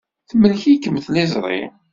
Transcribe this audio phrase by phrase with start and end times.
[0.29, 1.61] Temlek-ikem tliẓri.